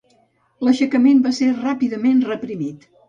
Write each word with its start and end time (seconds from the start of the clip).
L'aixecament 0.67 1.21
va 1.27 1.33
ser 1.41 1.49
ràpidament 1.59 2.25
reprimit. 2.31 2.89